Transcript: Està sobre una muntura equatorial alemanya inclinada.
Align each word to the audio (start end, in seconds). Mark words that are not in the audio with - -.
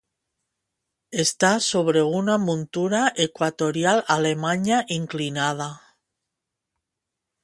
Està 1.23 1.49
sobre 1.65 2.01
una 2.21 2.37
muntura 2.45 3.01
equatorial 3.25 4.01
alemanya 4.15 4.79
inclinada. 4.97 5.69